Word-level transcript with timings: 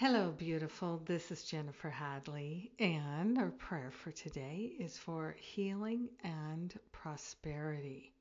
Hello, 0.00 0.30
beautiful. 0.30 1.02
This 1.04 1.30
is 1.30 1.42
Jennifer 1.42 1.90
Hadley, 1.90 2.72
and 2.78 3.36
our 3.36 3.50
prayer 3.50 3.90
for 3.90 4.10
today 4.10 4.72
is 4.80 4.96
for 4.96 5.36
healing 5.38 6.08
and 6.24 6.72
prosperity. 6.90 8.14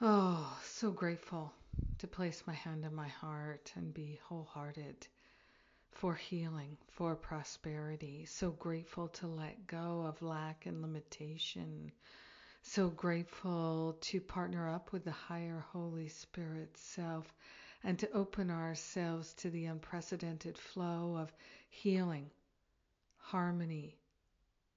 Oh, 0.00 0.56
so 0.62 0.92
grateful 0.92 1.52
to 1.98 2.06
place 2.06 2.44
my 2.46 2.52
hand 2.52 2.84
on 2.84 2.94
my 2.94 3.08
heart 3.08 3.72
and 3.74 3.92
be 3.92 4.20
wholehearted 4.22 5.04
for 5.90 6.14
healing, 6.14 6.76
for 6.92 7.16
prosperity. 7.16 8.24
So 8.24 8.52
grateful 8.52 9.08
to 9.08 9.26
let 9.26 9.66
go 9.66 10.04
of 10.06 10.22
lack 10.22 10.66
and 10.66 10.80
limitation. 10.80 11.90
So 12.62 12.88
grateful 12.90 13.96
to 14.00 14.20
partner 14.20 14.68
up 14.68 14.92
with 14.92 15.02
the 15.04 15.10
higher 15.10 15.64
Holy 15.72 16.06
Spirit 16.06 16.76
self 16.76 17.34
and 17.84 17.98
to 17.98 18.12
open 18.12 18.50
ourselves 18.50 19.32
to 19.34 19.50
the 19.50 19.66
unprecedented 19.66 20.58
flow 20.58 21.16
of 21.16 21.32
healing, 21.68 22.30
harmony, 23.16 23.96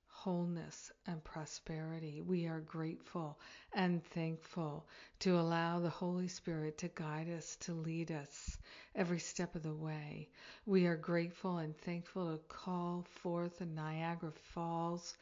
wholeness, 0.08 0.90
and 1.06 1.22
prosperity. 1.22 2.22
We 2.22 2.48
are 2.48 2.62
grateful 2.62 3.38
and 3.74 4.02
thankful 4.12 4.88
to 5.20 5.38
allow 5.38 5.80
the 5.80 5.90
Holy 5.90 6.30
Spirit 6.30 6.78
to 6.78 6.88
guide 6.88 7.30
us, 7.30 7.58
to 7.62 7.74
lead 7.74 8.10
us 8.10 8.58
every 8.96 9.20
step 9.20 9.56
of 9.56 9.64
the 9.64 9.74
way. 9.74 10.30
We 10.66 10.86
are 10.86 10.96
grateful 10.96 11.58
and 11.58 11.78
thankful 11.78 12.32
to 12.32 12.38
call 12.48 13.06
forth 13.22 13.60
the 13.60 13.66
Niagara 13.66 14.32
Falls 14.54 15.18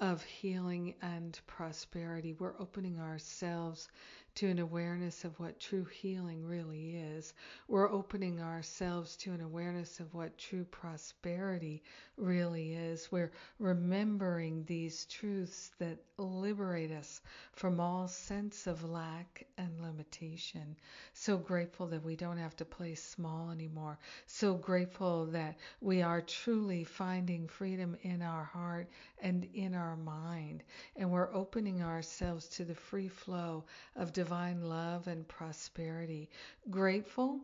of 0.00 0.22
healing 0.24 0.94
and 1.02 1.38
prosperity. 1.46 2.34
We're 2.38 2.58
opening 2.58 2.98
ourselves 3.00 3.88
to 4.36 4.48
an 4.48 4.58
awareness 4.58 5.24
of 5.24 5.38
what 5.38 5.60
true 5.60 5.84
healing 5.84 6.44
really 6.44 6.96
is. 6.96 7.32
We're 7.68 7.90
opening 7.90 8.40
ourselves 8.40 9.16
to 9.18 9.32
an 9.32 9.40
awareness 9.40 10.00
of 10.00 10.12
what 10.12 10.36
true 10.36 10.64
prosperity 10.64 11.84
really 12.16 12.74
is. 12.74 13.12
We're 13.12 13.30
remembering 13.60 14.64
these 14.64 15.04
truths 15.04 15.70
that 15.78 15.98
liberate 16.18 16.90
us 16.90 17.20
from 17.52 17.78
all 17.78 18.08
sense 18.08 18.66
of 18.66 18.88
lack 18.88 19.46
and 19.56 19.80
limitation. 19.80 20.76
So 21.12 21.36
grateful 21.36 21.86
that 21.88 22.04
we 22.04 22.16
don't 22.16 22.38
have 22.38 22.56
to 22.56 22.64
play 22.64 22.96
small 22.96 23.50
anymore. 23.50 23.98
So 24.26 24.54
grateful 24.54 25.26
that 25.26 25.58
we 25.80 26.02
are 26.02 26.20
truly 26.20 26.82
finding 26.82 27.46
freedom 27.46 27.96
in 28.02 28.20
our 28.20 28.44
heart 28.44 28.88
and 29.22 29.44
in 29.54 29.74
our 29.74 29.83
mind. 29.96 30.64
And 30.96 31.10
we're 31.10 31.32
opening 31.34 31.82
ourselves 31.82 32.48
to 32.50 32.64
the 32.64 32.74
free 32.74 33.08
flow 33.08 33.64
of 33.96 34.12
divine 34.12 34.62
love 34.62 35.06
and 35.06 35.28
prosperity. 35.28 36.30
Grateful 36.70 37.40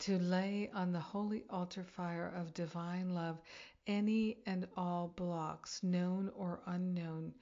to 0.00 0.18
lay 0.18 0.70
on 0.74 0.92
the 0.92 1.00
holy 1.00 1.44
altar 1.48 1.84
fire 1.84 2.32
of 2.36 2.52
divine 2.54 3.14
love 3.14 3.40
any 3.86 4.38
and 4.46 4.66
all 4.76 5.12
blocks, 5.16 5.82
known 5.82 6.30
or 6.36 6.60
unknown, 6.66 7.34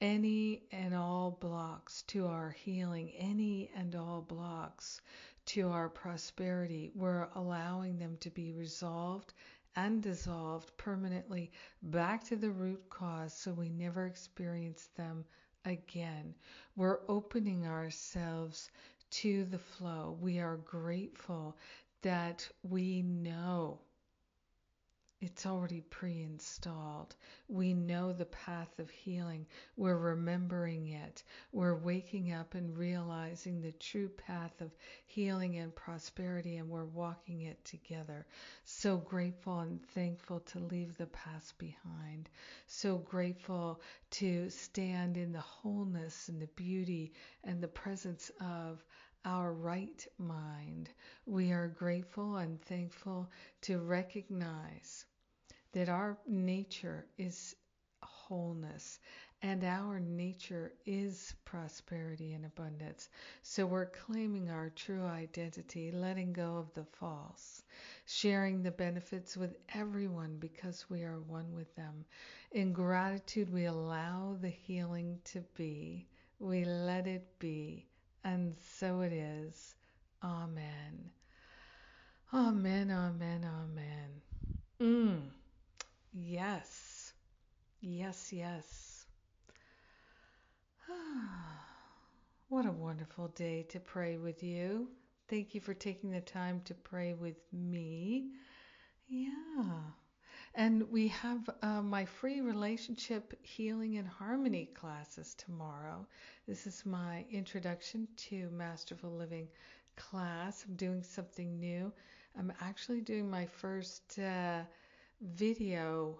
any 0.00 0.62
and 0.70 0.94
all 0.94 1.30
blocks 1.40 2.02
to 2.02 2.26
our 2.26 2.50
healing, 2.50 3.10
any 3.16 3.70
and 3.74 3.94
all 3.94 4.20
blocks 4.20 5.00
to 5.46 5.68
our 5.68 5.88
prosperity. 5.88 6.90
We're 6.94 7.28
allowing 7.34 7.98
them 7.98 8.18
to 8.20 8.30
be 8.30 8.52
resolved 8.52 9.32
dissolved 10.00 10.76
permanently 10.76 11.50
back 11.82 12.24
to 12.24 12.36
the 12.36 12.50
root 12.50 12.82
cause 12.90 13.32
so 13.32 13.52
we 13.52 13.68
never 13.68 14.06
experience 14.06 14.88
them 14.96 15.24
again. 15.64 16.34
We're 16.76 17.00
opening 17.08 17.66
ourselves 17.66 18.70
to 19.10 19.44
the 19.44 19.58
flow. 19.58 20.16
We 20.20 20.38
are 20.40 20.56
grateful 20.56 21.56
that 22.02 22.48
we 22.62 23.02
know 23.02 23.80
it's 25.20 25.46
already 25.46 25.80
pre 25.80 26.22
installed. 26.22 27.16
We 27.48 27.74
know 27.74 28.12
the 28.12 28.26
path 28.26 28.78
of 28.78 28.88
healing. 28.88 29.46
We're 29.76 29.98
remembering 29.98 30.88
it. 30.88 31.24
We're 31.50 31.74
waking 31.74 32.32
up 32.32 32.54
and 32.54 32.76
realizing 32.78 33.60
the 33.60 33.72
true 33.72 34.08
path 34.08 34.60
of 34.60 34.70
healing 35.06 35.56
and 35.56 35.74
prosperity, 35.74 36.58
and 36.58 36.68
we're 36.68 36.84
walking 36.84 37.42
it 37.42 37.64
together. 37.64 38.26
So 38.64 38.96
grateful 38.96 39.60
and 39.60 39.82
thankful 39.88 40.40
to 40.40 40.60
leave 40.60 40.96
the 40.96 41.06
past 41.06 41.58
behind. 41.58 42.28
So 42.66 42.98
grateful 42.98 43.80
to 44.10 44.50
stand 44.50 45.16
in 45.16 45.32
the 45.32 45.40
wholeness 45.40 46.28
and 46.28 46.40
the 46.40 46.46
beauty 46.48 47.12
and 47.42 47.60
the 47.60 47.68
presence 47.68 48.30
of 48.40 48.84
our 49.24 49.52
right 49.52 50.06
mind. 50.18 50.90
We 51.26 51.52
are 51.52 51.68
grateful 51.68 52.36
and 52.36 52.60
thankful 52.62 53.30
to 53.62 53.78
recognize 53.78 55.04
that 55.72 55.88
our 55.88 56.18
nature 56.26 57.06
is 57.18 57.54
wholeness 58.02 58.98
and 59.42 59.62
our 59.62 60.00
nature 60.00 60.72
is 60.84 61.34
prosperity 61.44 62.32
and 62.32 62.44
abundance. 62.44 63.08
So 63.42 63.66
we're 63.66 63.86
claiming 63.86 64.50
our 64.50 64.70
true 64.70 65.04
identity, 65.04 65.92
letting 65.92 66.32
go 66.32 66.56
of 66.56 66.74
the 66.74 66.84
false, 66.84 67.62
sharing 68.06 68.62
the 68.62 68.72
benefits 68.72 69.36
with 69.36 69.56
everyone 69.74 70.38
because 70.38 70.86
we 70.90 71.04
are 71.04 71.20
one 71.20 71.54
with 71.54 71.74
them. 71.76 72.04
In 72.50 72.72
gratitude, 72.72 73.52
we 73.52 73.66
allow 73.66 74.36
the 74.40 74.48
healing 74.48 75.20
to 75.26 75.44
be, 75.56 76.08
we 76.40 76.64
let 76.64 77.06
it 77.06 77.38
be, 77.38 77.87
and 78.24 78.54
so 78.78 79.00
it 79.00 79.12
is. 79.12 79.74
Amen. 80.22 81.10
Amen, 82.32 82.90
amen, 82.90 83.44
amen. 83.44 84.20
Mm. 84.80 85.20
Yes. 86.12 87.12
Yes, 87.80 88.32
yes. 88.32 89.06
what 92.48 92.66
a 92.66 92.72
wonderful 92.72 93.28
day 93.28 93.62
to 93.70 93.80
pray 93.80 94.16
with 94.16 94.42
you. 94.42 94.88
Thank 95.28 95.54
you 95.54 95.60
for 95.60 95.74
taking 95.74 96.10
the 96.10 96.20
time 96.20 96.62
to 96.64 96.74
pray 96.74 97.14
with 97.14 97.36
me. 97.52 98.30
Yeah. 99.08 99.28
And 100.54 100.90
we 100.90 101.08
have 101.08 101.48
uh, 101.62 101.82
my 101.82 102.04
free 102.04 102.40
relationship 102.40 103.34
healing 103.42 103.98
and 103.98 104.08
harmony 104.08 104.66
classes 104.74 105.34
tomorrow. 105.34 106.06
This 106.46 106.66
is 106.66 106.84
my 106.84 107.24
introduction 107.30 108.08
to 108.28 108.48
masterful 108.50 109.10
living 109.10 109.48
class. 109.96 110.64
I'm 110.68 110.74
doing 110.76 111.02
something 111.02 111.58
new. 111.58 111.92
I'm 112.38 112.52
actually 112.60 113.00
doing 113.00 113.28
my 113.30 113.46
first 113.46 114.18
uh, 114.18 114.62
video 115.20 116.18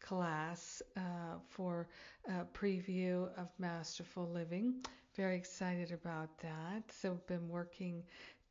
class 0.00 0.82
uh, 0.96 1.38
for 1.48 1.88
a 2.28 2.44
preview 2.44 3.28
of 3.38 3.48
Masterful 3.58 4.28
Living. 4.28 4.84
Very 5.16 5.36
excited 5.36 5.92
about 5.92 6.36
that. 6.38 6.82
So, 6.90 7.12
I've 7.12 7.26
been 7.26 7.48
working 7.48 8.02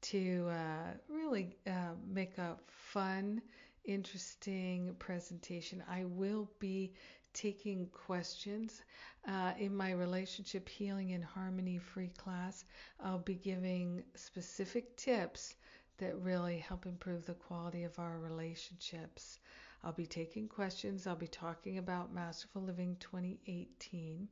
to 0.04 0.48
uh, 0.50 0.94
really 1.10 1.56
uh, 1.68 1.94
make 2.12 2.38
a 2.38 2.58
fun, 2.68 3.42
interesting 3.86 4.96
presentation. 5.00 5.84
I 5.90 6.06
will 6.06 6.50
be 6.60 6.94
taking 7.34 7.88
questions 7.88 8.82
uh, 9.28 9.54
in 9.58 9.76
my 9.76 9.92
relationship 9.92 10.70
healing 10.70 11.14
and 11.14 11.24
harmony 11.24 11.80
free 11.80 12.12
class. 12.18 12.66
I'll 13.04 13.20
be 13.20 13.36
giving 13.36 14.04
specific 14.16 14.96
tips 14.98 15.56
that 15.98 16.18
really 16.22 16.60
help 16.60 16.86
improve 16.86 17.26
the 17.26 17.34
quality 17.34 17.84
of 17.84 17.98
our 18.00 18.20
relationships. 18.20 19.40
I'll 19.84 19.92
be 19.94 20.06
taking 20.06 20.48
questions. 20.48 21.08
I'll 21.08 21.16
be 21.16 21.28
talking 21.28 21.78
about 21.78 22.14
Masterful 22.14 22.62
Living 22.62 22.96
2018. 23.00 24.28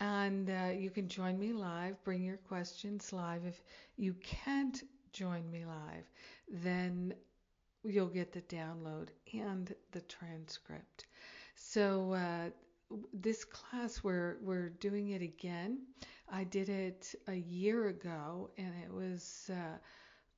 And 0.00 0.48
uh, 0.48 0.70
you 0.78 0.90
can 0.90 1.08
join 1.08 1.38
me 1.38 1.52
live. 1.52 2.02
Bring 2.04 2.22
your 2.22 2.36
questions 2.36 3.12
live. 3.12 3.44
If 3.44 3.62
you 3.96 4.14
can't 4.22 4.82
join 5.12 5.50
me 5.50 5.64
live, 5.64 6.04
then 6.48 7.14
you'll 7.88 8.06
get 8.06 8.32
the 8.32 8.42
download 8.42 9.08
and 9.32 9.74
the 9.92 10.00
transcript. 10.02 11.06
So 11.54 12.12
uh, 12.12 12.50
this 13.12 13.44
class 13.44 14.02
we're 14.02 14.36
we're 14.42 14.70
doing 14.70 15.10
it 15.10 15.22
again. 15.22 15.80
I 16.30 16.44
did 16.44 16.68
it 16.68 17.14
a 17.26 17.34
year 17.34 17.88
ago 17.88 18.50
and 18.58 18.72
it 18.84 18.92
was 18.92 19.50
uh, 19.52 19.78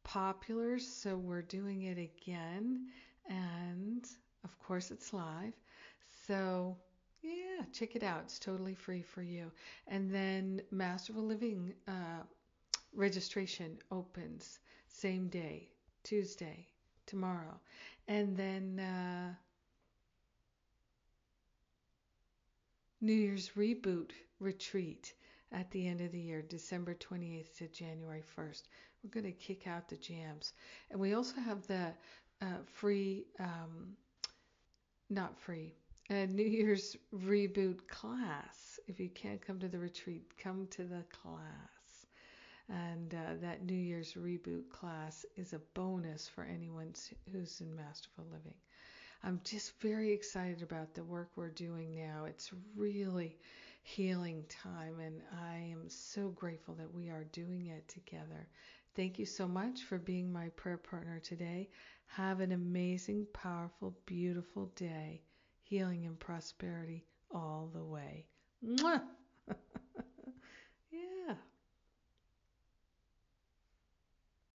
popular, 0.05 0.79
so 0.79 1.17
we're 1.17 1.43
doing 1.43 1.82
it 1.82 1.99
again. 1.99 2.87
And 3.29 4.06
of 4.44 4.58
course, 4.58 4.91
it's 4.91 5.12
live. 5.12 5.55
So, 6.26 6.76
yeah, 7.23 7.64
check 7.73 7.97
it 7.97 8.02
out. 8.02 8.23
It's 8.25 8.38
totally 8.38 8.75
free 8.75 9.02
for 9.02 9.23
you. 9.23 9.50
And 9.87 10.12
then 10.12 10.62
Masterful 10.70 11.25
Living 11.25 11.75
uh, 11.87 12.23
registration 12.94 13.79
opens 13.91 14.61
same 14.88 15.29
day, 15.29 15.69
Tuesday, 16.02 16.67
tomorrow. 17.10 17.58
And 18.08 18.36
then 18.36 18.78
uh, 18.78 19.34
New 23.00 23.12
Year's 23.12 23.50
Reboot 23.56 24.10
Retreat 24.38 25.12
at 25.52 25.70
the 25.72 25.88
end 25.88 26.00
of 26.00 26.12
the 26.12 26.20
year, 26.20 26.42
December 26.42 26.94
28th 26.94 27.56
to 27.58 27.68
January 27.68 28.22
1st. 28.36 28.62
We're 29.02 29.10
going 29.10 29.24
to 29.24 29.32
kick 29.32 29.66
out 29.66 29.88
the 29.88 29.96
jams. 29.96 30.52
And 30.90 31.00
we 31.00 31.14
also 31.14 31.40
have 31.40 31.66
the 31.66 31.92
uh, 32.40 32.46
free, 32.66 33.24
um, 33.40 33.96
not 35.08 35.38
free, 35.38 35.74
uh, 36.10 36.26
New 36.26 36.46
Year's 36.46 36.96
Reboot 37.14 37.86
class. 37.88 38.78
If 38.86 39.00
you 39.00 39.08
can't 39.08 39.44
come 39.44 39.58
to 39.58 39.68
the 39.68 39.78
retreat, 39.78 40.30
come 40.38 40.68
to 40.70 40.84
the 40.84 41.04
class. 41.10 41.79
And 42.68 43.14
uh, 43.14 43.34
that 43.40 43.64
New 43.64 43.74
Year's 43.74 44.14
Reboot 44.14 44.68
class 44.70 45.24
is 45.36 45.52
a 45.52 45.60
bonus 45.74 46.28
for 46.28 46.44
anyone 46.44 46.94
who's 47.32 47.60
in 47.60 47.74
Masterful 47.74 48.26
Living. 48.30 48.54
I'm 49.22 49.40
just 49.44 49.78
very 49.80 50.12
excited 50.12 50.62
about 50.62 50.94
the 50.94 51.04
work 51.04 51.30
we're 51.36 51.50
doing 51.50 51.94
now. 51.94 52.24
It's 52.24 52.50
really 52.76 53.36
healing 53.82 54.44
time, 54.48 55.00
and 55.00 55.20
I 55.42 55.56
am 55.72 55.88
so 55.88 56.28
grateful 56.28 56.74
that 56.74 56.94
we 56.94 57.08
are 57.08 57.24
doing 57.32 57.66
it 57.66 57.86
together. 57.88 58.48
Thank 58.96 59.18
you 59.18 59.26
so 59.26 59.46
much 59.46 59.84
for 59.84 59.98
being 59.98 60.32
my 60.32 60.48
prayer 60.50 60.78
partner 60.78 61.20
today. 61.20 61.68
Have 62.06 62.40
an 62.40 62.52
amazing, 62.52 63.26
powerful, 63.32 63.96
beautiful 64.06 64.66
day. 64.74 65.22
Healing 65.62 66.06
and 66.06 66.18
prosperity 66.18 67.04
all 67.30 67.70
the 67.72 67.84
way. 67.84 68.26
Mwah! 68.64 69.02